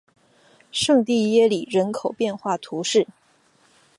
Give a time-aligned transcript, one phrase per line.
[0.71, 3.07] 圣蒂耶里人口变化图示